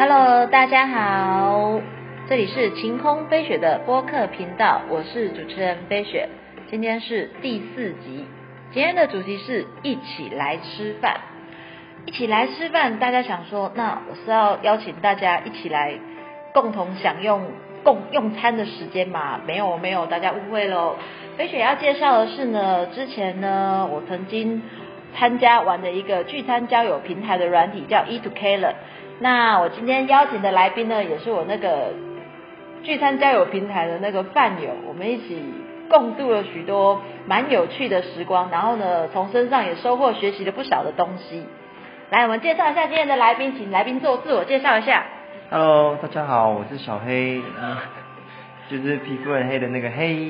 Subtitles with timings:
[0.00, 1.78] Hello，大家好，
[2.26, 6.26] 这里是晴空飞雪的播客频道，我是主持人飞雪，
[6.70, 8.24] 今天是第四集，
[8.72, 11.20] 今天的主题是一起来吃饭。
[12.06, 15.92] 一起来吃饭，大家想说，那我是要邀请大家一起来
[16.54, 17.42] 共同享用
[17.84, 19.38] 共用餐的时间嘛？
[19.46, 20.96] 没有没有，大家误会喽。
[21.36, 24.62] 飞雪要介绍的是呢，之前呢，我曾经
[25.14, 28.74] 参加玩的一个聚餐交友平台的软体叫 E to K 了。
[29.22, 31.92] 那我今天邀请的来宾呢，也是我那个
[32.82, 35.44] 聚餐交友平台的那个饭友，我们一起
[35.90, 41.44] 共度了许多蛮有趣的时光，然后呢，从身上也收获学习了不少的东西。
[42.08, 45.04] 来，我们介绍一下今天的来宾，请来宾做自我介绍一下。
[45.50, 47.76] Hello，大家好，我是小黑，嗯，
[48.70, 50.28] 就是皮肤很黑的那个黑。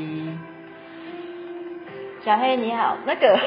[2.25, 3.39] 小黑你好，那个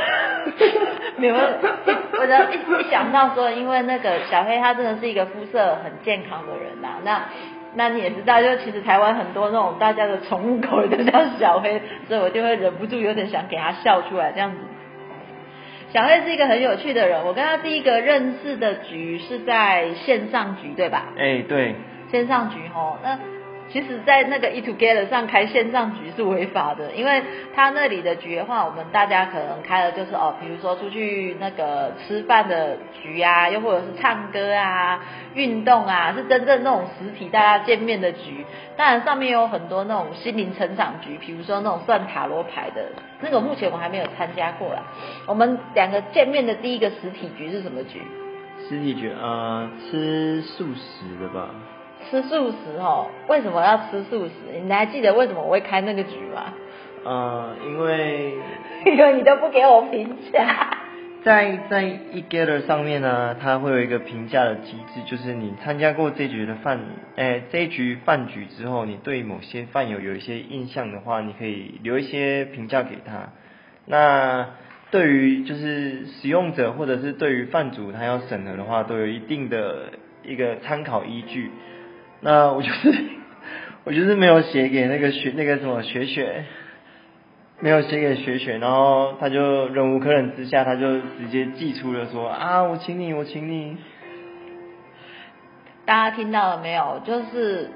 [1.17, 7.25] 没有，我的一一想到说，因为那个小黑他真的是一个肤色很健康的人呐、那
[7.75, 14.57] 那你也知道，就其实台湾很多那种大家的宠物狗都叫小黑，所以我就会忍不住有点想给他笑出来这样子。
[15.91, 21.05] 小黑是一个很有趣的人，我跟他第一个认识的局是在线上局，对吧？
[21.17, 21.75] 哎、对，
[22.11, 23.17] 线上局吼，那
[23.73, 27.23] 其实，在那个 E Together 上开线上局是违法的，因为
[27.55, 38.45] 他那里的局的话，我们大家可能开的就是哦，比如说出去那个吃饭的局啊，又或者是唱歌啊、运动啊，是真正那种实体大家见面的局。
[38.77, 42.85] 当然，上面有很多那种心灵成长局，比如说那种算塔罗牌的，
[43.21, 44.83] 那个目前我还没有参加过啦。
[45.25, 47.99] 我们两个见面的第一个实体局是什么局？
[48.69, 51.49] 实体局呃吃素食的吧？
[52.13, 54.33] 吃素食哦，为什么要吃素食？
[54.63, 56.53] 你还记得为什么我会开那个局吗？
[57.03, 58.33] 呃，因为
[58.85, 60.77] 因为你都不给我评价。
[61.23, 66.81] 在在 eGather 上面呢，它会有一个评价的机制，就是你参加过这局的饭，
[67.15, 73.29] 哎、这一局饭局之后，你对某些饭友有一些印象的话，你可以留一些评价给他。
[73.87, 74.49] 那
[74.91, 79.93] 对于就是使用者或者是对于饭主他要审核的话，都有一定的
[80.23, 81.49] 一个参考依据。
[82.23, 83.03] 那我就是
[83.83, 86.45] 我就是没有写给那个学那个什么学学，
[87.59, 93.77] 没有写给学学，然后他就忍无可忍之下，他就直接寄出了说啊，我请你，我请你。
[95.85, 97.01] 大家听到了没有？
[97.03, 97.69] 就是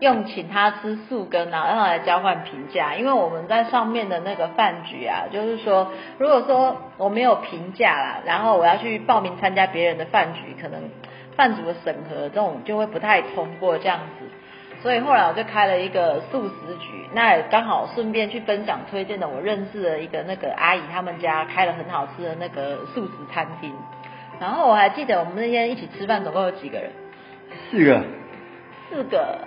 [0.00, 2.94] 用请他吃素羹，然后让他来交换评价。
[2.94, 10.90] 因为我们在上面的那个饭局啊，就是说，如果说我没有评价啦，然后我要去报名参加别人的饭局，可能
[11.36, 14.26] 饭组的审核这种就会不太通过这样子。
[14.82, 23.72] 所以后来我就开了一个素食局，那也刚好顺便去分享推荐的我认识的一个那个阿姨，他们家开了很好吃的那个素食餐厅。
[24.40, 26.90] 然后我还记得我们那天一起吃饭，总共有几个人？
[27.70, 28.02] 四个，
[28.90, 29.38] 四个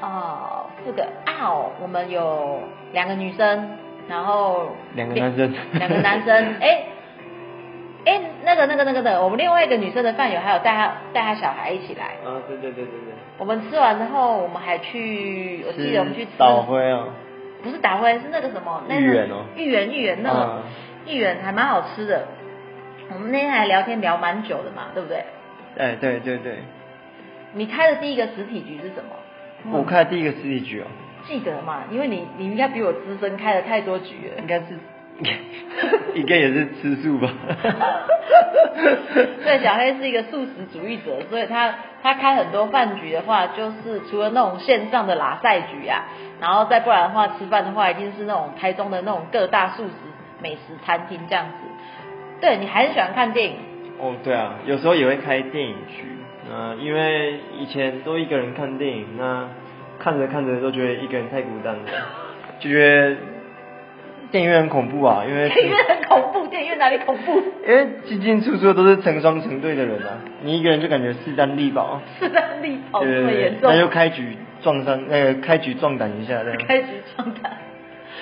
[0.00, 2.60] 哦，四个啊哦，我们有
[2.92, 3.76] 两个女生，
[4.08, 6.84] 然后两个男生两个男生，哎
[8.08, 12.16] 哎，那个那个那个的，我们另外一个女生的饭友还有带她带她小孩一起来。
[12.24, 13.12] 啊，对对对对对。
[13.36, 17.04] 我们吃完之后，我们还去，我记得我们去吃岛灰啊，
[17.62, 20.62] 不是打灰，是那个什么那个芋圆哦芋圆芋圆那个嗯
[21.06, 22.26] 芋圆还蛮好吃的。
[23.12, 25.24] 我们那天还聊天聊蛮久的嘛，对不对？
[25.76, 26.58] 哎对对对，
[27.52, 29.78] 你开的第一个实体局是什么？
[29.78, 30.86] 我开的第一个实体局哦，
[31.26, 31.84] 记得嘛？
[31.90, 34.40] 因为你你应该比我资深，开了太多局了。
[34.40, 34.64] 应该是
[36.14, 37.28] 应该也是吃素吧？
[39.44, 46.04] 对，小黑是一个素食主义者，所以他他开很多饭局的话，就是除了那种线上的拉赛局啊，
[46.40, 49.92] 然后再不然的话，吃饭的话一定是那种台中的那种各大素食
[50.40, 51.52] 美食餐厅这样子。
[52.40, 53.56] 对你还是喜欢看电影，
[53.98, 56.04] 哦，对啊，有时候也会开电影局。
[56.50, 59.48] 呃，因为以前都一个人看电影，那
[59.98, 61.82] 看着看着都觉得一个人太孤单了，
[62.60, 63.16] 就觉得
[64.30, 67.42] 电影院很恐怖啊，因为电影院很恐怖，电影院哪里恐怖？
[67.66, 76.58] 因为进进出出都是成双成对的人啊，你一个人就感觉势单力薄，势单力薄这么严，重那，就开局撞上，那个开局壮胆一下这样。
[76.66, 77.50] 开局状态。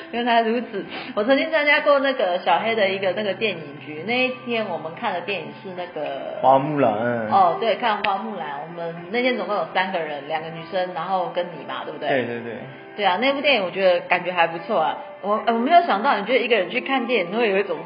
[0.12, 12.08] 原来如此，我曾经参加过那个小黑的一个那个电影局，那一天我们看的电影是那个花木兰，嗯，哦，对，看花木兰，我们那天总共有三个人，两个女生，然后跟你嘛，对不对？
[12.08, 12.52] 对对对，
[12.96, 14.96] 对啊，那部电影我觉得感觉还不错啊。
[15.22, 17.76] 我我没有想到，你觉得一个人去看电影会有一种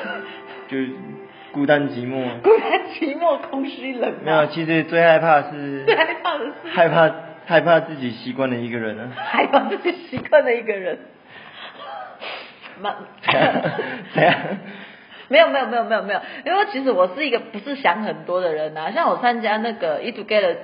[0.68, 0.90] 就是
[1.52, 2.40] 孤单寂寞。
[2.42, 7.14] 孤单、寂寞、空虚、冷没有，其实最害怕是 最害怕的是害怕
[7.46, 9.12] 害怕自己习惯了一个人啊。
[9.16, 10.98] 害怕自己习惯的一个人。
[12.80, 12.94] 蛮
[14.14, 14.34] 怎样？
[15.28, 20.56] 没有没有没有没有没有，因为其实我是一个不是想很多的人呐、像我参加那个 E Together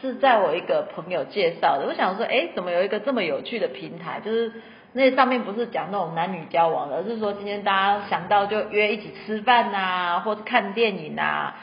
[0.00, 1.86] 是在我一个朋友介绍的。
[1.86, 4.20] 我想说，哎，怎么有一个这么有趣的平台？
[4.24, 4.52] 就是
[4.94, 11.54] 那上面不是讲那种男女交往的，而是说今天大家想到就约一起吃饭呐，或是看电影啊，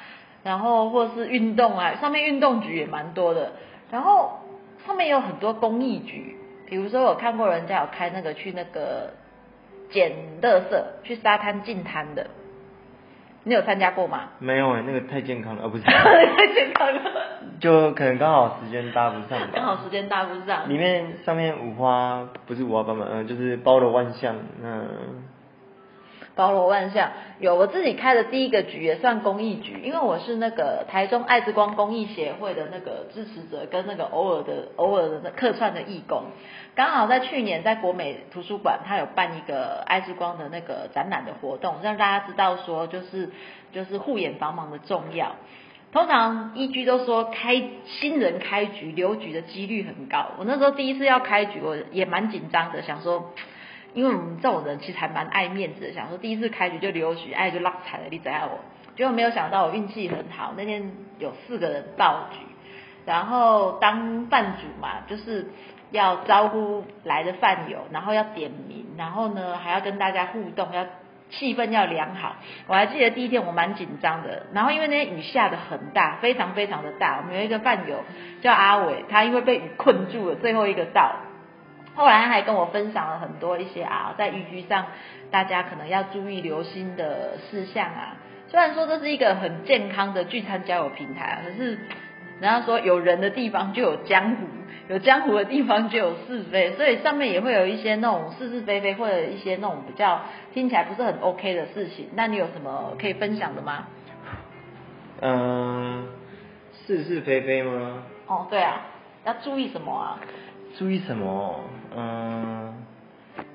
[0.44, 3.54] 然后或是运动啊，上面运动局也蛮多的。
[3.90, 4.42] 然后
[4.86, 6.36] 上面有很多公益局，
[6.68, 9.14] 比如说我看过人家有开那个去那个
[9.94, 10.12] 捡
[10.42, 12.28] 垃圾，去沙滩进滩的。
[13.46, 14.30] 你有参加过吗？
[14.40, 17.02] 没有哎，那个太健康了，哦不是， 太健康了，
[17.60, 19.50] 就可能刚好时间搭不上吧。
[19.54, 20.68] 刚好时间搭不上。
[20.70, 25.24] 里面上面五花不是五花八门，嗯，就是包罗万象，嗯。
[26.36, 36.24] 包罗万象，有我自己开的第一个局也算公益局，因为我是那个台中爱之光公益协会的那个支持者，跟那个偶尔的偶尔的客串的义工，
[36.74, 43.30] 刚好在去年在国美图书馆，他有办一个爱之光的那个展览的活动，让大家知道说就是
[43.72, 45.36] 就是护眼防盲的重要。
[45.92, 53.32] 通常一居都说开新人开局留局的几率很高，我那时候第一次要开局，我也蛮紧张的，想说。
[53.94, 58.60] 因为我们这种人其实还蛮爱面子的，想说第一次开局就留局，哎就拉踩了，你怎样我？
[58.96, 62.38] 结果没有想到我运气很好，那天有四个人爆局，
[63.06, 65.48] 然后当饭主嘛，就是
[65.92, 70.86] 要招呼来的饭友，然后要点名，然后呢还要跟大家互动，要
[71.30, 72.36] 气氛要良好。
[72.68, 78.04] 我还记得第一天我蛮紧张的，然后因为那天雨下的很大，非常非常的大，我们有一个饭友
[78.42, 81.16] 叫阿伟，他因为被雨困住了，最后一个到。
[81.96, 84.86] 后来还跟我分享了很多一些啊，在寓居上
[85.32, 88.18] 大家可能要注意留心的事项啊。
[88.48, 91.72] 虽然说这是一个很健康的聚餐交友平台啊，可是
[92.40, 94.48] 人家说有人的地方就有江湖，
[94.90, 100.22] 有江湖的地方就有是非，所以上面也会有一些那种是是非非或者一些那种比较
[100.54, 102.10] 听起来不是很 OK 的事情。
[102.16, 103.88] 那你有什么可以分享的吗？
[105.22, 106.08] 嗯，
[106.86, 108.04] 是是非非吗？
[108.28, 108.82] 哦，对啊，
[109.26, 110.20] 要注意什么啊？
[110.78, 111.64] 注意什么？
[111.96, 112.74] 嗯，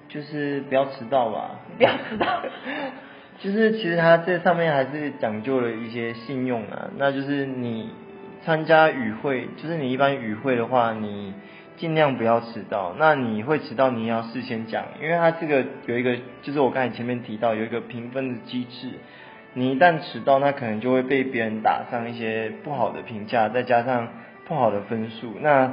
[0.09, 1.61] 就是不要迟到吧。
[1.77, 2.43] 不要迟到。
[3.41, 6.91] 就是其实它这上面还是讲究了一些信用啊。
[6.97, 7.91] 那就是你
[8.45, 11.35] 参加与会，就是你一般与会的话，你
[11.77, 12.95] 尽量不要迟到。
[12.99, 18.91] 那你会迟到，你要事先讲，因为它这个有一个，就是我刚才前面提到有一个评分的机制。
[19.55, 24.09] 你一旦迟到，那可能就会被别人打上一些不好的评价，再加上
[24.47, 25.35] 不好的分数。
[25.41, 25.73] 那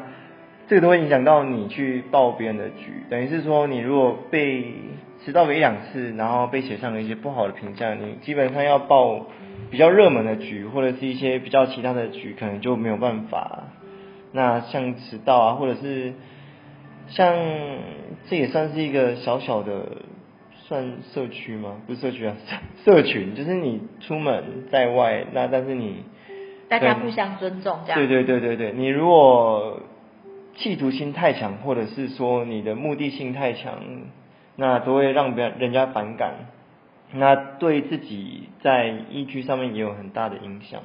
[0.67, 4.73] 这个都会影响到你去报别人的局，等于是说，你如果被
[5.23, 9.27] 迟到个一两次，然后被写上了一些不好的评价，你基本上要报
[9.69, 13.65] 比较热门的局，或者是一些比较其他的局，可能就没有办法。
[14.31, 16.13] 那像迟到啊，或者是
[17.09, 17.35] 像
[18.27, 20.01] 这也算是一个小小的
[20.67, 21.81] 算社区吗？
[21.85, 22.35] 不是社区啊，
[22.83, 26.03] 社群，就是你出门在外，那但是你
[26.67, 29.79] 大家互相尊重，这样对对对对对，你如果。
[30.57, 33.73] 企图心太强，或者是说你的目的性太强，
[34.55, 36.33] 那都会让别人家反感，
[37.11, 40.81] 那对自己在依居上面也有很大的影响。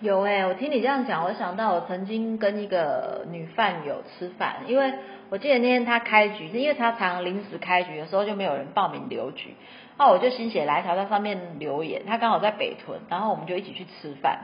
[0.00, 4.92] 有哎，我听你这样讲，我想到我曾经跟一个女饭友吃饭，因为
[5.28, 9.54] 我记得那天她开局，因为她常临时开局，的时候就没有人报名留局，
[9.98, 14.40] 那我就心血来潮在上面留言，她刚好在北屯，然后我们就一起去吃饭。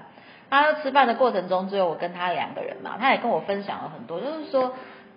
[0.49, 4.73] 他吃饭的过程中，只有我跟他两个人嘛，他也跟我分享了很多，就是说，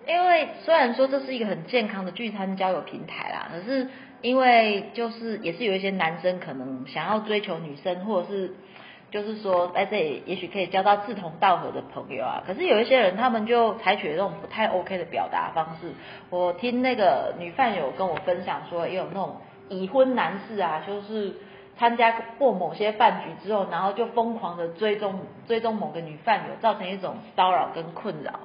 [0.07, 3.87] 因为虽然说这是一个很健康的聚餐交友平台啦，可是
[4.21, 8.55] 因为就是也是有一些男生可能想要追求女生，或者是
[9.11, 15.93] 就是说在这里也许可以交到志同道合的朋友啊，可是有一些人他们就采取那种不太 OK 的表达方式。
[16.29, 19.37] 我听那个女饭友跟我分享说，也有那种
[19.69, 21.35] 已婚男士啊，就是。
[21.79, 28.41] 参加过某些饭局之后，然后就疯狂的追踪追踪某个女饭友，造成一种骚扰跟困扰，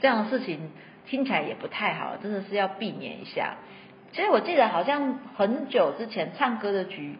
[0.00, 0.72] 这样的事情
[1.04, 3.56] 听起来也不太好，真的是要避免一下。
[4.12, 7.18] 其实我记得好像很久之前唱歌的局，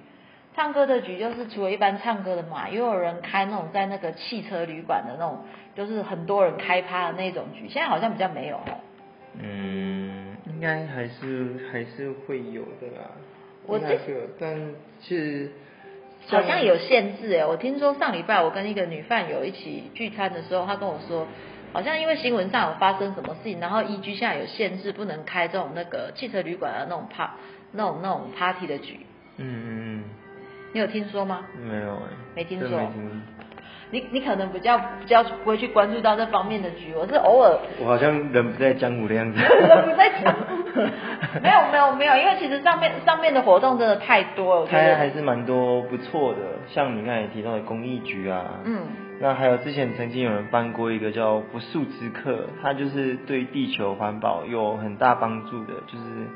[0.57, 8.59] 唱歌的局就是除了一般唱歌的嘛，也有人开那种在那个汽车旅馆的那种，就是很多人开趴的那种局，现在好像比较没有
[9.39, 13.11] 嗯，应该还是还是会有的啦。
[13.67, 15.51] 我这个，但是
[16.29, 17.47] 好像有限制哎。
[17.47, 21.27] 我听说上礼拜我跟一个女饭友一起聚餐的时候，她跟我说，
[21.73, 27.35] 好像因为新闻上有发生什么事情，然后依居现在有限制，不能开这种那个汽车旅馆的那种趴
[27.73, 29.01] 那种那种 party 的局。
[29.37, 29.67] 嗯嗯
[29.99, 30.05] 嗯。
[30.73, 31.47] 你有听说吗？
[31.57, 33.23] 没有哎，没听说没听。
[33.95, 37.57] 你你可能比较比较不会去关注到这方面的局，我是偶尔。
[37.81, 39.39] 我好像人不在江湖的样子。
[39.39, 40.81] 人不在江湖，
[41.41, 48.83] 没有没有没有，因为其实上面上面的活动真的太多了，我觉它还，是蛮多不错的，像你刚才提到的公益局啊，嗯，
[49.21, 56.27] 那还有之前曾经有人办过一个叫不速之客，它就是对地球环保有很大帮助的，就是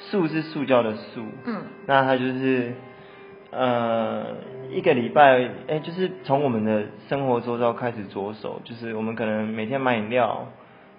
[0.00, 2.74] 塑是塑胶的塑，嗯，那它就是
[3.52, 4.26] 呃
[4.70, 10.46] 一个礼拜，哎、就是从我们的生活周遭开始着手，就是我们可能每天买饮料，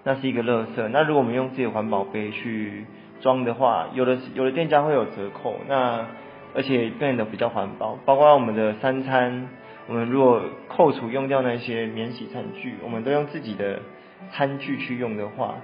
[0.04, 2.86] 那是一个垃圾，那如果我们用自己的环保杯去
[3.20, 6.06] 装的话，有的有的店家会有折扣，那
[6.54, 9.48] 而且变得比较环保，包括我们的三餐，
[9.86, 13.80] 我们如果扣除用掉那些免洗餐具，我们都用自己的
[14.32, 15.56] 餐具去用的话，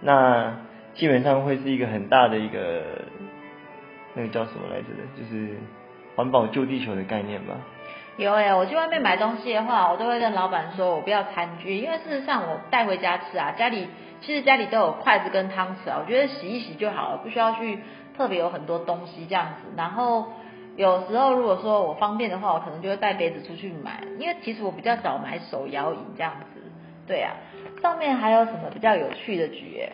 [0.00, 0.58] 那
[0.94, 2.82] 基本上会是一个很大的一个
[4.14, 5.56] 那个叫什么来着的，就是
[6.20, 7.54] 环保救地球的概念吧。
[8.18, 13.88] 有哎、我去外面买东西的话，我都会跟老板说我不要餐具，因为事实上我带回家吃啊，家里
[14.20, 17.78] 其实家里都有筷子跟汤匙啊，我觉得洗一洗就好了，不需要去
[18.14, 19.72] 特别有很多东西这样子。
[19.78, 20.26] 然后
[20.76, 26.60] 有时候如果说我方便的话，我可能就会带杯子出去买，因为其实我比较少买手摇饮这样子。
[27.06, 27.32] 对啊，
[27.80, 29.92] 上面还有什么比较有趣的局耶？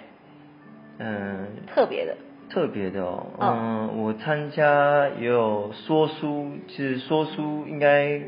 [0.99, 2.17] 嗯，特别的，
[2.49, 8.21] 特别的哦，嗯嗯，我参加也有说书，其实说书应该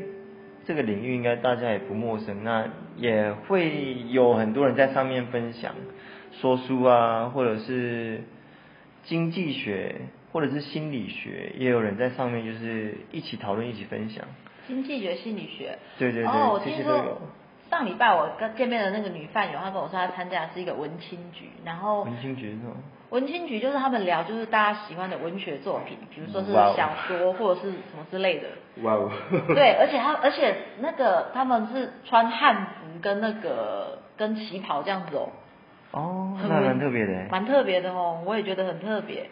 [0.65, 5.73] 这个领域应该大家也不陌生，那也会有很多人在上面分享
[6.31, 8.21] 说书啊，或者是
[9.03, 9.95] 经济学，
[10.31, 14.23] 或者是心理学，也有人在上面就是一起讨论、一起分享。
[14.67, 15.79] 经济学、心理学。
[15.97, 17.21] 对对对哦，我这听说些都有
[17.69, 22.75] 上礼拜我跟见面的那个女饭友，她跟我说她参加的是一个文青局，然后文青局是什么
[23.09, 28.47] 文青局就是他们聊就是大家喜欢的文学作品，比如说是小说或者是什么之类的。
[28.83, 29.09] 哇哦，
[29.53, 35.29] 对，而且他而且那个他们是穿汉服跟那个跟旗袍这样子哦，
[35.91, 37.27] 哦，很那蛮特别的欸。
[37.31, 39.27] 蛮特别的哦，我也觉得很特别。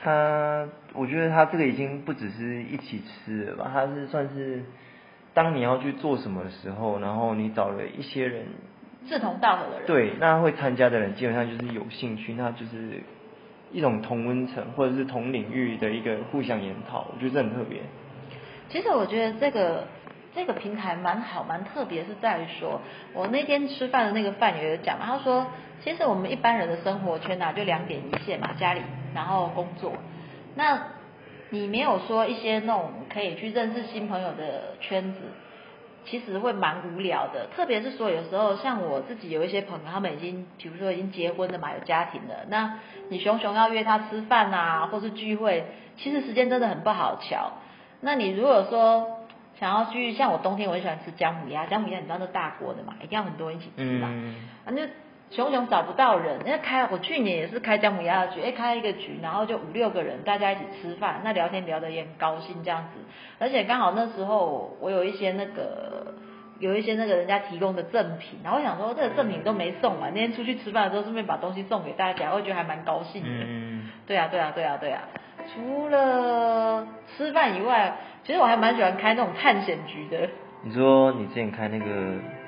[0.00, 4.62] 他，我觉得他这个已经不只是一起吃了吧，他是算是
[5.38, 8.46] 当你要去做什么的时候，然后你找了一些人，
[9.08, 9.86] 志同道合的人。
[9.86, 13.04] 对，那会参加的人基本上就是有兴趣，那就是
[13.70, 17.82] 一种同温层或者是同领域的一个互相研讨，我觉得这很特别。
[18.68, 19.84] 其实我觉得这个
[20.34, 22.80] 这个平台蛮好，蛮特别，是在于说，
[23.14, 25.46] 我那天吃饭的那个饭友有讲嘛，他说，
[25.84, 28.80] 其实我们一般人的生活圈呐、就两点一线嘛，家里
[29.14, 29.92] 然后工作，
[30.56, 30.82] 那
[31.50, 35.20] 你没有说一些那种可以去认识新朋友的圈子。
[36.04, 42.78] 其实会蛮无聊的，特别是说有时候像我自己有一些朋友，他们已经比如说已经结婚了嘛，有家庭了，那
[43.10, 45.66] 你熊熊要约他吃饭啊，或是聚会，
[45.98, 47.52] 其实时间真的很不好瞧。
[48.00, 49.18] 那你如果说
[49.60, 54.08] 想要去，像我冬天我很喜欢吃姜母鸭，姜母鸭你知道那大锅的嘛，一定要很多人一起吃嘛。
[54.10, 54.34] 嗯，
[54.64, 54.86] 啊，那
[55.30, 63.00] 熊熊找不到人，那开我去年也是开姜母鸭的局，哎，开一个局，然后就五六个人，大家一起吃饭，那聊天聊得也很高兴这样子，
[63.38, 66.14] 而且刚好那时候我有一些那个。
[66.60, 73.28] 有一些那个人家提供的赠品，然后我想说这个赠品都没送完，那天出去吃饭的时候顺便把东西送给大家，我觉得还蛮高兴的。
[73.30, 75.02] 嗯，对啊，对啊，对啊，对啊。
[75.54, 76.84] 除了
[77.16, 77.92] 吃饭以外，
[78.24, 80.28] 其实我还蛮喜欢开那种探险局的。
[80.64, 81.84] 你说你之前开那个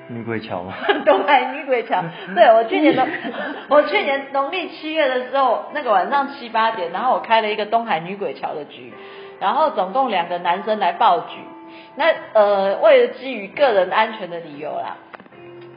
[0.07, 0.73] 女鬼桥吗？
[1.05, 2.03] 东海女鬼桥，
[2.35, 3.07] 对我去年的，
[3.69, 8.93] 我去年农历七月的时候，那个晚上七八点，然后我开了一个东海女鬼桥的局，
[9.39, 11.39] 然后总共两个男生来报局，
[11.95, 14.97] 那呃为了基于个人安全的理由啦，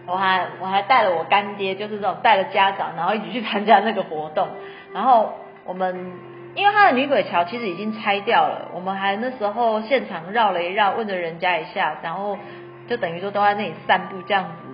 [0.06, 4.48] 我还我还带了我干爹，就是这种带了家长，然后一起去参加那个活动，
[4.92, 6.12] 然后我们。
[6.56, 12.38] 因为他的女鬼桥其实已经拆掉了，我们还那时候现场绕了一绕，问了人家一下，然后
[12.88, 14.68] 就等于说都在那里散步这样子，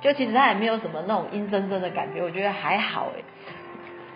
[0.00, 3.22] 就其实它也没有什么那种阴森森的感觉，我觉得还好哎。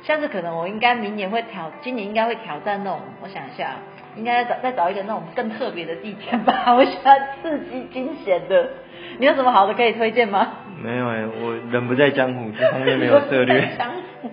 [0.03, 3.73] 下次可能我应该明年会挑，今年应该会挑战那种，我想一下，
[4.17, 6.73] 应该再找再找一个那种更特别的地点吧。
[6.75, 8.69] 我喜欢刺激惊险的，
[9.19, 10.49] 你有什么好的可以推荐吗？
[10.83, 13.61] 没有哎、我人不在江湖，这方面没有策略。
[13.71, 14.31] 在江湖，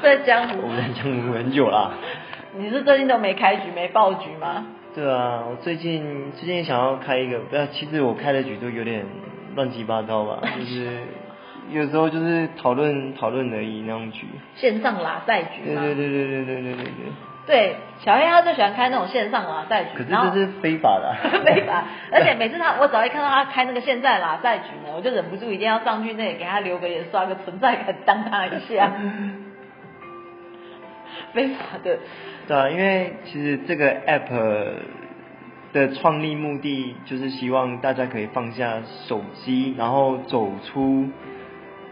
[0.00, 1.90] 在江湖我，在江湖很久啦。
[2.54, 4.66] 你是最近都没开局没爆局吗？
[4.94, 9.04] 对啊，我最近最近想要开一个，不要，其实我开的局都有点
[9.54, 10.98] 乱七八糟吧， 就是
[11.70, 14.26] 有时候就是讨论讨论而已那种局。
[14.56, 15.80] 线上拉赛局吗？
[15.82, 16.92] 对对对对对对对对对。
[17.46, 28.92] 对，小黑他最喜欢开那种线上拉赛局，可是然后这是非法的啊、 非法，而且每次他我只要一看到他开那个现在拉赛局呢，我就忍不住一定要上去那里给他留个言，刷个存在感，当他一下。
[31.32, 31.98] 非法的，
[32.46, 34.28] 对啊，因为其实这个 app
[35.72, 41.08] 的创立目的就是希望大家可以放下手机，然后走出，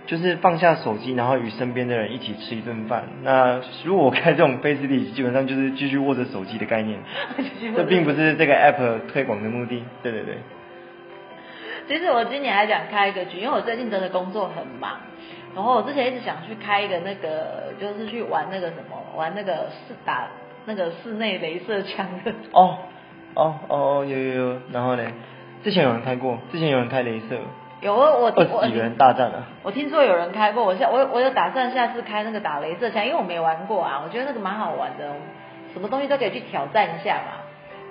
[0.06, 3.04] 就是放下手机，然后与身边的人一起吃一顿饭。
[3.22, 6.98] 那如果我开这种 Face 里，基本上就是继续握着手机的概念，
[7.76, 9.84] 这并不是这个 App 推广的目的。
[10.02, 10.34] 对对对。
[11.86, 14.98] 其实我今年还想开一个局，因为我最近真的工作很忙，
[15.54, 20.28] 然后我之前一直想去开一个那个，就是去玩那个什么，玩那个室打
[20.64, 22.32] 那个室内镭射枪的。
[22.52, 22.78] 哦
[23.34, 25.02] 哦哦有有有，然后呢？
[25.62, 27.36] 之前有人开过，之前有人开镭射。
[27.80, 29.46] 有我我二几个人大战啊！
[29.62, 35.12] 我听说有人开过，我下我我有打算下次开那个打镭射枪，因为我没玩过啊，我觉得那个蛮好玩的，
[35.74, 37.42] 什么东西都可以去挑战一下嘛。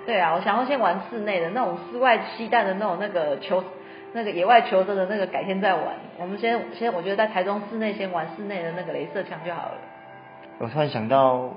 [0.06, 3.62] 对啊，我想要先玩室内的那种室外期待的那种那个球。
[4.14, 5.84] 那个野外求生的那个改天再玩，
[6.18, 9.74] 我们先先我觉得在台中室内先玩室内的那个镭射枪就好了。
[10.58, 11.54] 我突然想到，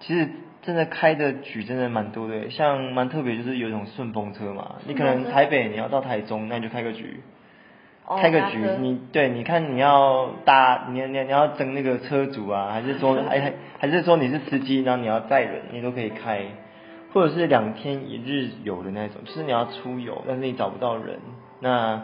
[0.00, 0.28] 其实
[0.62, 7.20] 真的开的局真的蛮多的，像蛮特别就是有一种顺风车嘛，你可能台北你要到台中，那你就开个局，
[8.20, 16.42] 开个局，你对，你看你要搭，你你你要争那个车主啊，还是说 还还还是说你是司机，然后你要载人，你都可以开，
[17.12, 21.18] 或者是两天一日游的那种，就是你要出游，但是你找不到人。
[21.60, 22.02] 那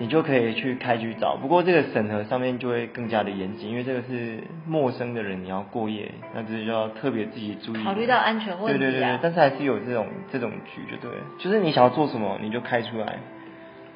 [0.00, 7.84] 你就可以去开局找，不过这个审核上面就会更加的严谨，因为这个是陌生的人你要过夜，那这就要特别自己注意。
[7.84, 8.78] 考虑到安全问题。
[8.78, 13.18] 对对对对，但是还是有这种这种局，就对，就是你想要做什么你就开出来。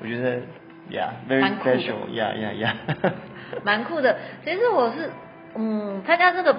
[0.02, 0.42] 我觉得
[0.90, 2.74] ，Yeah，very special，Yeah Yeah Yeah。
[3.64, 5.10] 蛮酷的，其实我是
[5.54, 6.54] 嗯参加这个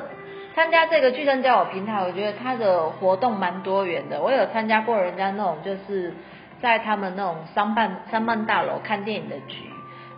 [0.56, 4.24] 参加这个巨声交友平台，我觉得它的活动蛮多元的。
[4.24, 6.12] 我有参加过人家那种就是。
[6.66, 9.70] 在他们那种商办商办大楼看电影的局，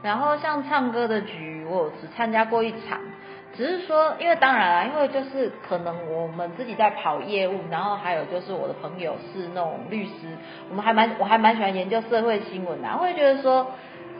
[0.01, 3.01] 然后像唱歌的局，我只参加过一场。
[3.54, 10.38] 只是说，因为当然啦，因为就是可能我们自己在跑业务，然后还有就是我的朋友是那种律师，
[10.70, 13.68] 我们还蛮我还蛮喜欢研究社会新闻的，我会觉得说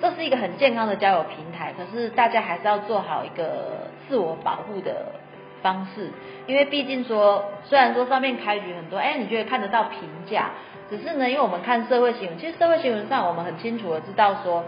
[0.02, 1.74] 这是一个很健康的交友平台。
[1.78, 5.14] 可是大家还是要做好一个自我保护的
[5.62, 6.12] 方式，
[6.48, 10.50] 因为毕竟说虽然说上面开局很多，哎，你觉得看得到评价。
[10.90, 14.64] 只是呢，因为我们看社会新闻，其实社会新闻上我们很清楚的知道说，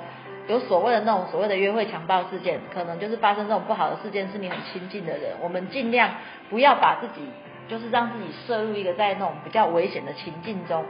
[0.48, 6.10] 有所谓的那种所谓的约会强暴事件，可能就是发生这种不好的事件，是你很亲近的人，我们尽量
[6.50, 7.22] 不要把自己
[7.70, 10.84] 就是让自己摄入一个在那种比较危险的情境中。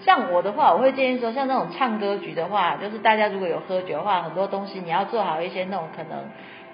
[0.00, 6.24] 像我的话，我会建议说，像那种唱歌局的话，就是大家如果有喝酒的话，很多东西你要做好一些那种可能，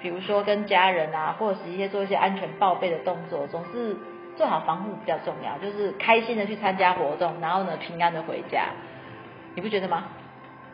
[0.01, 3.97] 比如说跟家人啊，或者是一些做一些安全报备的动作，总是。
[4.39, 8.67] 做好防护比较重要，就是开心的去参加活动，然后呢平安的回家，
[9.55, 10.05] 你不觉得吗？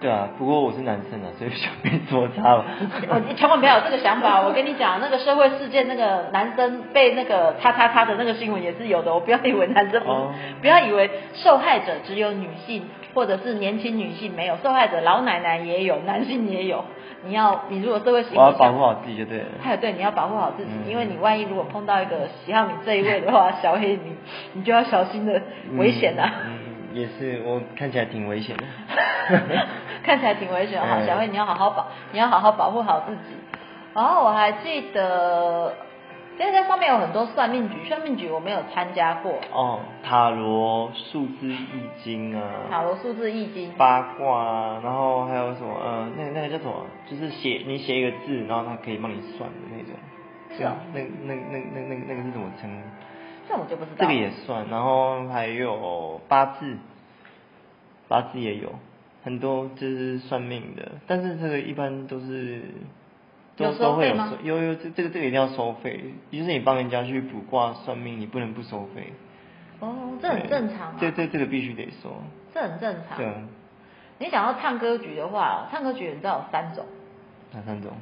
[0.00, 2.64] 对啊，不过我是男生啊，所以想被做差了。
[3.08, 16.84] 我 你千万不要有这个想法，我跟你讲，那个社会事件，那个男生被那个叉叉叉的那个新闻也是有的，我不要以为男生不，不要以为受害者只有女性或者是年轻女性没有，受害者老奶奶也有，男性也有。
[17.26, 19.44] 你要，你如果社会我要保护好自己就对了。
[19.70, 24.16] 有对，你要保护好自己，因为你万一如果碰到一个喜好你这一位的话， 小黑你
[24.52, 25.40] 你就要小心的
[25.78, 26.30] 危险呐。
[26.44, 26.58] 嗯，
[26.92, 28.64] 也是，我看起来挺危险的。
[30.04, 33.36] 看起来挺危险 哈，小黑你要好好保，你要好好保护好自己。
[33.94, 35.72] 然后我还记得。
[36.36, 39.38] 现在上面有很多算命局，算命局我没有参加过。
[39.52, 41.66] 哦，塔罗、数字易
[42.02, 42.42] 经啊。
[42.68, 43.72] 塔罗、数字易经。
[43.76, 45.74] 八卦啊，然后还有什么？
[45.80, 46.86] 呃，那个那个叫什么？
[47.08, 49.94] 就是写你写一个字，然后它可以帮你算的那种。
[50.56, 50.76] 是啊。
[50.92, 52.68] 那那那那那那个是怎么称？
[53.48, 53.98] 这我就不知道。
[53.98, 56.76] 这个也算，然后还有八字，
[58.08, 58.72] 八字也有
[59.22, 62.62] 很多就是算命的，但是这个一般都是。
[63.56, 64.32] 有收费吗？
[64.42, 69.12] 有有这这个这个一定要收费，就是你帮人家去卜卦算命，你不能不收费。
[69.80, 70.96] 哦，这很正常啊。
[71.00, 72.10] 这这这个必须得收。
[72.52, 73.16] 这很正常。
[73.18, 73.26] 对。
[74.18, 76.84] 你想要唱歌局的话，唱歌局你知道有三种。
[77.52, 77.92] 哪三种？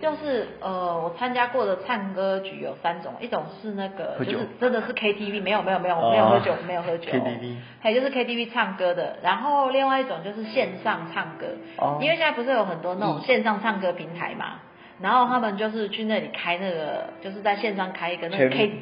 [0.00, 7.10] 就是呃，我参加过的唱歌局有三种，一种是那个就是真的是 KTV，没有没有没有没有喝酒没有喝酒。
[7.10, 7.56] KTV。
[7.80, 11.46] 还有就是 KTV 唱歌的，然后另外一种就是线上唱歌，
[11.78, 14.60] 哦因为现在不是有很多那种线上唱歌平台嘛。
[15.00, 18.72] 然后他们就是去那里开那个，就是在线上开一个那个 K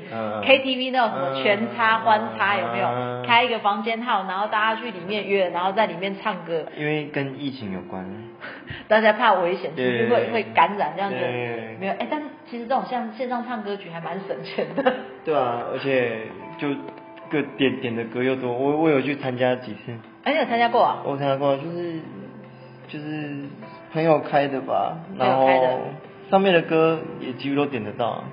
[0.43, 3.25] K T V 那种什么全插欢插有没有？
[3.27, 6.65] 开一个房间号，然后大家去里面约，然后在里面唱歌。
[6.77, 8.07] 因为跟疫情有关。
[8.89, 11.17] 大家怕危险，就是会会感染这样子。
[11.17, 14.95] 没有，哎，但是其实这种像线上唱歌曲还蛮省钱的。
[15.25, 16.69] 对啊，而且就
[17.31, 19.93] 个点点的歌又多，我我有去参加几次。
[20.23, 21.03] 哎，你有参加过啊？
[21.05, 21.99] 我参加过，就是
[22.89, 23.45] 就是
[23.93, 25.81] 朋友开的吧，然后。
[26.29, 28.25] 上面的歌也几乎都点得到。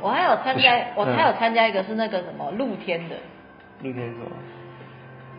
[0.00, 3.16] 我还有参加，我还有参加一个是那个什么露天的。
[3.80, 4.26] 露天什么？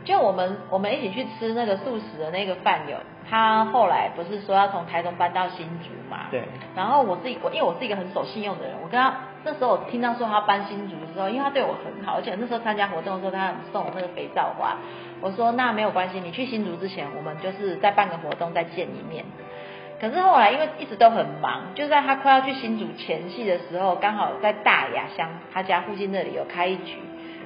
[0.04, 2.98] 就我们我们一起去吃那个素食的那个饭友，
[3.30, 6.26] 他后来不是说要从台中搬到新竹嘛？
[6.30, 6.44] 对。
[6.76, 14.76] 然后我是我因为我是一个很守信用的人，我跟他那时候我听到说他搬新竹的时候，因为他对我很好，而且那时候参加活动的时候他送我那个肥皂花，
[15.24, 19.24] 我说那没有关系，你去新竹之前我们就是再办个活动再见一面。
[20.02, 26.98] 可是后来因为一直都很忙，就在他快要去新竹前夕的时候，刚好在大雅乡他家附近那里有开一局，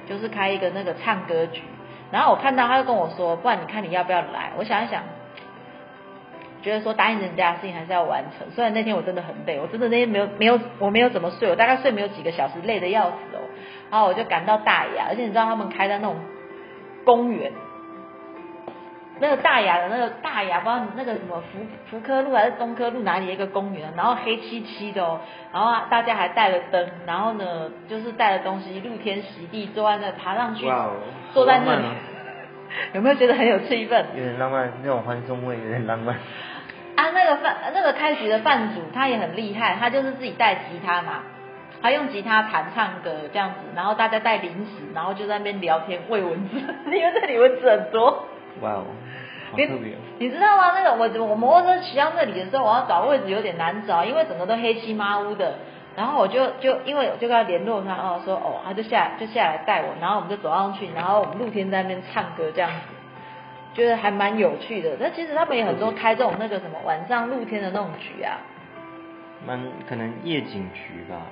[0.08, 1.62] 就是开一个那个唱歌局。
[2.10, 4.50] 然后我看到他就跟我说，不然你看你要不要来？
[4.56, 5.04] 我想一想，
[6.62, 8.50] 觉得说答应人家的事情还是要完成。
[8.50, 13.40] 虽然那天我真的很累，我真的那天没有没有我没有怎么睡，我大概睡没有几个小时，累得要死哦。
[13.90, 16.16] 然后我就赶到大雅，而且你知道他们开在那种
[17.04, 17.52] 公园，
[19.20, 21.58] 那个大雅的那个大雅，不知道那个什么福
[21.90, 25.20] 福科路还是东科路哪里一个公园，然后黑漆漆的哦，
[25.52, 30.66] 然后大家还带了灯，然后呢就是带了东西，露天席地坐在那爬上去。
[31.34, 31.84] 坐在那里，
[32.92, 34.04] 有没有觉得很有气氛？
[34.14, 36.14] 有点浪漫，那种欢送味有点浪漫。
[36.96, 41.22] 啊，那个饭那个开局的饭主他也很厉害，他就是自己带吉他嘛，
[41.82, 48.24] 他用吉他弹唱歌这样子，然后大家带零食，然后就在那边聊天喂蚊子， 因为这里蚊子很多。
[48.60, 48.84] 哇哦，
[50.18, 50.72] 你知道吗？
[50.74, 55.54] 那个我我摩托车骑到那里的时候，我要找位置有点难找，因为整个都黑漆麻乌的。
[55.96, 64.96] 然后我就就因为我就跟他联络他哦，说哦，他就下就下来带我，然后我们就走上去，然后我们露天在那边唱歌这样子，觉得还蛮有趣的。
[65.00, 68.38] 那其实他们也很多开这种那个什么晚上露天的那种局啊，
[69.44, 71.22] 蛮可能夜景局吧，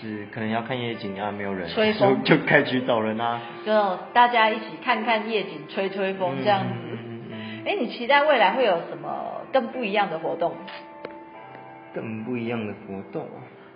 [0.00, 6.85] 是可能要看夜景啊，没有人，吹风就开局找人啊，就大家一起看看夜景，吹吹风这样子。
[7.66, 10.52] 哎，你期待未来会有什么更不一样的活动？
[11.92, 13.26] 更不一样的活动。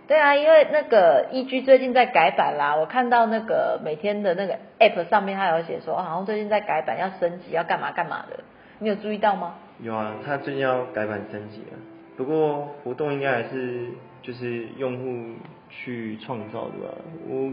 [0.06, 8.38] 对啊，因为那个 E G 最近在改版啦，我看到那个每天的那个 App 上面，它有写说，好像最近在改版，要升级，要干嘛干嘛的，
[8.78, 9.54] 你有注意到吗？
[9.80, 11.78] 有啊，它最近要改版升级了，
[12.16, 13.88] 不过活动应该还是
[14.22, 15.34] 就是用户
[15.68, 16.94] 去创造的吧，
[17.28, 17.52] 我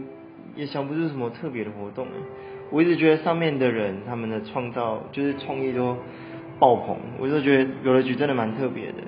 [0.54, 2.06] 也想不出什么特别的活动
[2.70, 5.96] 我一直觉得上面的人他们的创造就是创意都
[6.58, 9.02] 爆棚，我就觉得有的局真的蛮特别的，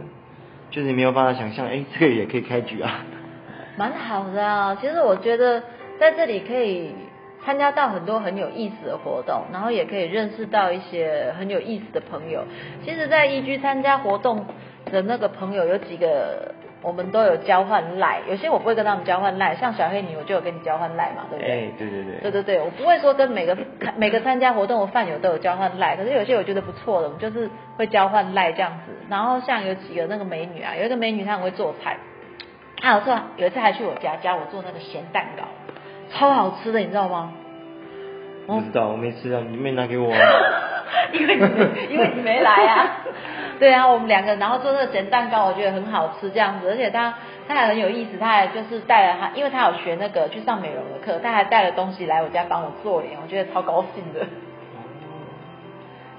[0.71, 3.05] 就是你没有办法想象，哎，这个也可以开局啊。
[3.77, 5.63] 蛮好的啊，其实我觉得
[5.99, 6.93] 在这里可以
[7.45, 12.45] 参加到很多很有意思的活动，然后也可以认识到一些很有意思的朋友。
[12.85, 14.45] 其实，在一居参加活动
[14.93, 21.51] 的那个朋友有几个，我们都有交换赖，有些我不会跟他们交换赖，像小黑你，我就有跟你交换赖嘛，对不对？
[21.51, 22.21] 哎，对对对。
[22.23, 23.57] 对对对，我不会说跟每个
[23.97, 28.93] 每个参加活动的饭友都有交换赖，可是有些我觉得不错的，我们就是会交换赖这样子。
[29.09, 31.97] 然后像有几个那个美女啊，有一个美女她很会做菜。
[32.83, 35.45] 她有次有一次还去我家教我做那个咸蛋糕，
[36.11, 37.35] 超好吃的，你知道吗？
[38.47, 40.11] 不知道，我没吃啊，你没拿给我。
[41.13, 42.97] 因为你因为你没来啊。
[43.59, 47.15] 对啊，我们两个然后做那个咸蛋糕，我觉得很好吃这样子，而且他
[47.47, 54.27] 他还很有意思，他还就是带了他，因为他有学那个去上美容的课，他还带了东西来我家帮我做脸，我觉得超高兴的。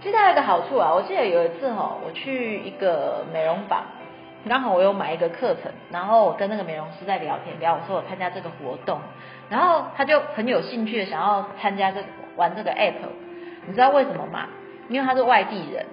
[0.04, 3.84] 其实还有一个好处啊，我记得有一次哈，我去一个美容坊。
[4.50, 9.00] 刚好我有买一个课程，然后我跟那个美容师在聊天，聊我说我参加这个活动，
[9.50, 12.00] 然后他就很有兴趣的想要参加这
[12.36, 12.94] 玩这个 app，
[13.68, 14.48] 你知道为什么吗？
[14.92, 15.86] 因为他是外地人，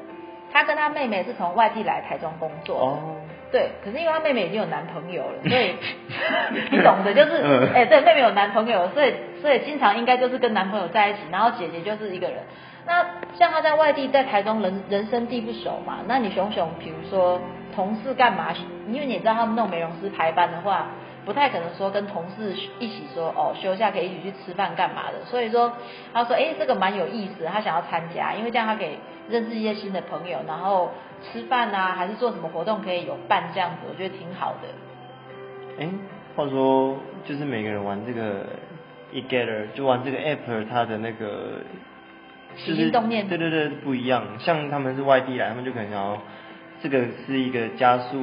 [0.52, 3.16] 他跟他妹妹是从外地来台中工作，哦，
[3.50, 5.76] 对，可是因为他妹妹已经有男朋友了， 所以
[6.70, 12.38] 你懂的，就是哎，对，妹妹有男朋友，所以所以经常应该就是跟男朋友在一起，然后姐姐就是一个人。
[12.86, 13.04] 那
[13.38, 17.40] 像他在外地，在台中人人生地不熟嘛，那你熊熊，比如说。
[17.74, 18.48] 同事干嘛？
[18.88, 20.88] 因为你知道他们弄美容师排班的话，
[21.28, 25.22] 不太可能说跟同事一起说哦休假可以一起去吃饭干嘛的。
[25.26, 25.70] 所以说
[26.14, 28.96] 他说哎这个蛮有意思，他想要参加，因为这样他可以
[29.28, 30.90] 认识一些新的朋友，然后
[31.22, 35.84] 吃饭啊还是做什么活动可以有伴这样子，我觉得挺好的。
[35.84, 35.88] 哎，
[36.34, 38.46] 话说就是每个人玩这个
[39.12, 41.58] eGather 就玩这个 app，它的那个
[42.56, 46.18] 起心动念对对对不一样，像他们是外地来，他们就可能想要。
[46.80, 48.16] 这个是一个加速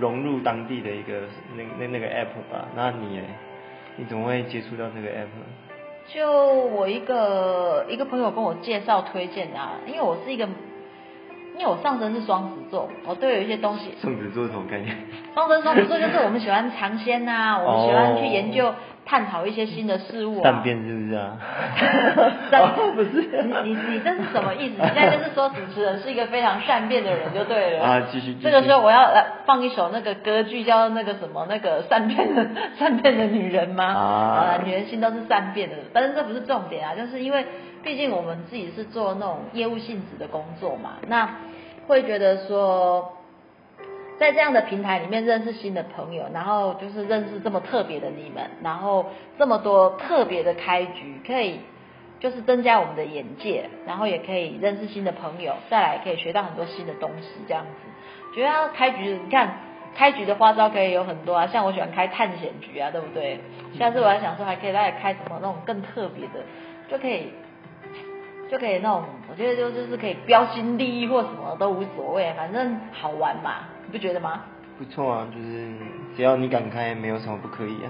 [0.00, 1.22] 融入当地的一个
[1.56, 2.68] 那那那个 app 吧？
[2.76, 3.20] 那你
[3.96, 5.26] 你怎么会接触到这个 app？
[6.06, 10.48] 就我一个一个朋友跟我介绍推荐的，因为我是一个，
[11.54, 13.92] 因为我上身是双子座，我都有一些东西。
[14.00, 14.96] 双子座是什么概念？
[15.34, 18.72] 上升双子座就是我们喜欢尝鲜呐，我们喜欢去研究。
[19.08, 21.32] 探讨一些新的事物啊，善变是不是啊？
[22.50, 23.22] 善 不是
[23.64, 24.82] 你你你这是什么意思？
[24.82, 28.02] 你现在就是说主持人是一个非常善变的人就对了啊。
[28.12, 28.34] 继续。
[28.42, 32.46] 这个时候我要来放一首那个歌剧，叫那个什么那个善变的
[32.78, 33.84] 善变的女人吗？
[33.86, 37.46] 啊，女人心都是善变的，但是这不是重点啊，就是因为
[37.82, 41.28] 毕竟我们自己是做那种业务性质的工作嘛，那
[41.86, 43.14] 会觉得说。
[44.18, 49.06] 在这样的平台里面认识新的朋友，然后就是认识这么特别的你们，然后
[49.38, 51.60] 这么多特别的开局，可以
[52.18, 58.34] 就是增加我们的眼界，然后也可以认识新的朋友，再来可以学到很多新的东西，这样子。
[58.34, 59.60] 觉得开局，你看
[59.94, 63.40] 开局的花招可以有很多啊，像我喜欢开探险局啊，对不对？
[63.78, 66.44] 下次我还想说，还可以再开什么那种更特别的，
[66.90, 67.32] 就可以
[68.50, 73.68] 就可以那种，我觉得就就是可以标新立异或什么都无所谓，反正好玩嘛。
[73.90, 74.40] 你不觉得吗？
[74.78, 75.72] 不错啊，就是
[76.14, 77.88] 只要你敢开，没有什么不可以啊。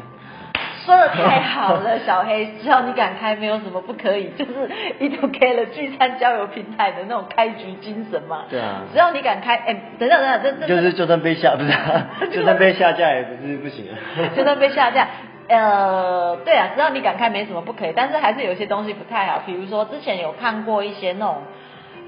[0.86, 8.44] 说的太好了，小黑，只要你敢开，没有什么不可以， 就是一都给了聚餐交友平台的那种开局精神嘛。
[8.48, 8.84] 对啊。
[8.92, 13.98] 只要你敢开，哎，等等等等，这这就是就算被下不是， 就算被下架也不是不行啊。
[14.36, 15.08] 就算被下架，
[15.48, 21.42] 呃，对啊，只要你敢开，没什么不可以，但是还是有些东西不太好，比如说之前有看过一些那种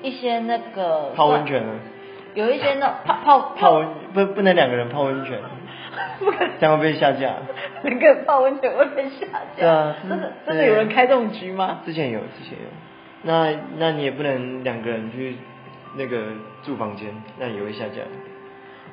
[0.00, 1.62] 一些那个泡温泉。
[2.34, 5.38] 有一些那 泡泡泡温不不能两个人泡温泉，
[6.60, 7.34] 这样会被下架。
[7.82, 9.60] 两个人泡温泉会被下架？
[9.60, 11.80] 对啊，真的真的有人开这种局吗？
[11.84, 12.68] 之前有，之前有。
[13.22, 15.36] 那那你也不能两个人去
[15.96, 16.22] 那个
[16.62, 18.02] 住房间，那也会下架。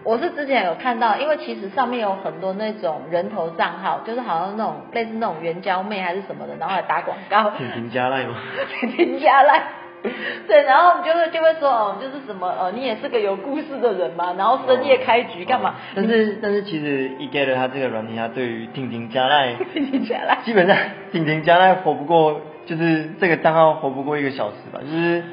[0.03, 7.51] 我是之前有看到，因为其实上面有很多那种人头账号，就是好像那种类似那种援交妹还是什么的，然后来打广告。
[7.57, 8.35] 请评加赖吗？
[8.79, 9.63] 挺评加赖。
[10.47, 15.75] 对，然后就会就会说哦，就是什么呃，你也是个有故事的人嘛，然后深夜开局干嘛？
[15.95, 20.77] 但是但是其实 e g e t 它这个软体，它对于婷婷加奈，婷婷加奈，基本上
[21.11, 25.23] 婷婷加奈活不过，就是这个账号活不过一个小时吧，就是。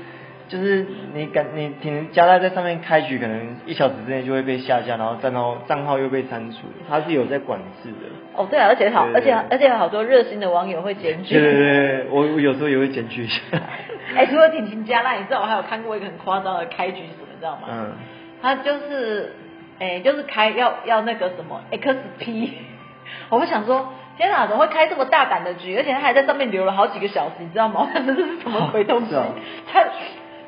[0.46, 7.96] 就是你敢你婷婷加奈在上面开局，可能一小时之内就会被下架，然后账号账号又被删除，它是有在管制的。
[8.34, 11.34] 哦，对啊，而且好，而且而且好多热心的网友会检举。
[11.34, 13.40] 对对对，我我有时候也会检举一下。
[14.16, 17.68] 哎，除了挺挺加赖，你知道我还有看过一个很夸张的开局什么，你知道吗？
[17.70, 17.92] 嗯。
[18.42, 19.32] 他就是，
[19.78, 22.48] 哎，就是开要要那个什么 XP，
[23.30, 25.76] 我们想说，天哪，怎么会开这么大胆的局？
[25.76, 27.88] 而且他还在上面留了好几个小时，你知道吗？
[27.94, 29.14] 这是什么鬼东西？
[29.72, 29.84] 他。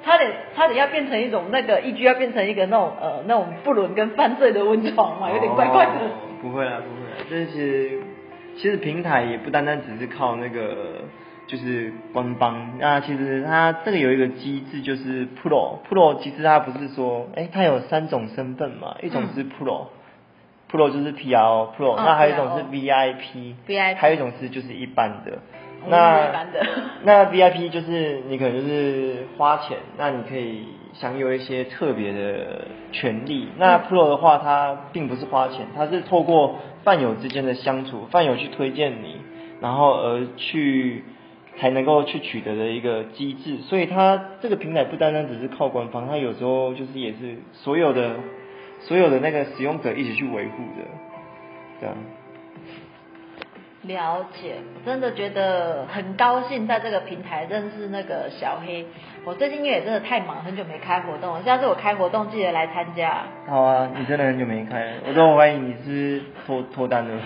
[0.05, 5.91] 差点，差点要变成一种那个，一居要变成一个那种呃那种不伦跟犯罪的温床嘛，有点怪怪的。
[6.41, 7.91] 不会啊，不会啊，这些
[8.57, 11.01] 其实平台也不单单只是靠那个
[11.47, 25.39] 就是官方，那其实它这个有一个机制，就是 Pro，Pro 其实它不是说，哎，它有三种身份嘛，一种是 Pro，Pro 就是 PR Pro，那还有一种是 VIP，VIP，还有一种是就是一般的。
[25.89, 26.47] 那
[27.05, 33.47] 那 VIP 就是你可能就是花钱，那你可以享有一些特别的权利。
[33.57, 39.21] 那 Pro 的话，它并不是花钱，它是透过饭友之间的相处，饭友去推荐你，
[39.61, 41.05] 然后而去
[41.59, 43.59] 才能够去取得的一个机制。
[43.59, 48.17] 所以它这个平台不单单只是靠官方，它有时候就是也是所有的
[48.81, 50.85] 所有的那个使用者一起去维护的，
[51.81, 51.97] 这样。
[53.83, 58.85] 了解，真的觉得很高兴在这个平台认识那个小黑。
[59.27, 61.43] 我最近因为也真的太忙，很久没开活动了。
[61.43, 63.25] 下次我开活动记得来参加。
[63.49, 67.11] 好啊，你真的很久没开，我都怀疑你是脱脱单了。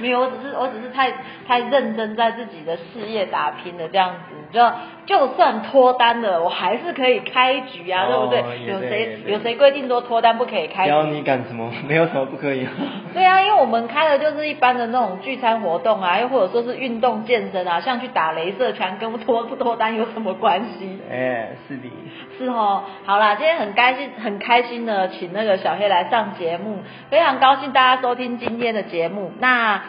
[0.00, 1.12] 没有，我只是我只是太
[1.48, 4.36] 太认真在自己的事业打拼的，这样子。
[4.52, 4.60] 就
[5.06, 8.42] 就算脱单了，我还是可以开局啊，对不对？
[8.66, 10.84] 有谁有谁规定说脱单不可以开？
[10.84, 12.66] 只要你敢什么，没有什么不可以。
[13.12, 21.00] 对啊，因为我们开的就是一般的那种聚餐活动啊，又或者说是运动健身啊，像去打镭射拳，跟脱不脱单有什么关系？
[21.10, 21.90] 哎，是的。
[22.36, 29.32] 是哦，好啦，今天很开心，很开心的，请那个小黑来上节目，非常高兴大家收听今天的节目。
[29.38, 29.82] 那。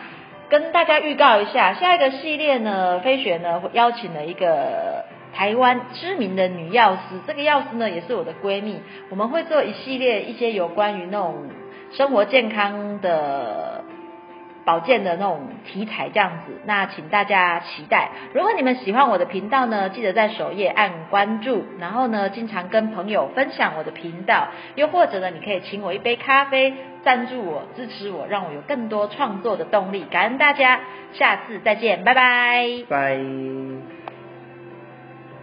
[0.49, 11.45] 跟大家预告一下，下一个系列呢，飞雪呢邀请了一个台湾知名的女药师，这个药师呢也是我的闺蜜，我们会做一系列一些有关于那种
[11.93, 13.80] 生活健康的。
[14.63, 18.09] 保健的那种题材这样子，那请大家期待。
[18.33, 30.05] 如果你们喜欢我的频道呢，记得在首页按关注，然后呢，经常跟朋友分享我的频道，又或者呢，你可以请我一杯咖啡，赞助我，支持我，让我有更多创作的动力。
[30.11, 30.79] 感恩大家，
[31.13, 32.83] 下次再见，拜拜。
[32.87, 33.19] 拜。